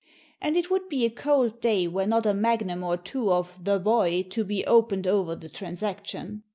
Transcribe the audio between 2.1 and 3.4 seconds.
a magnum or two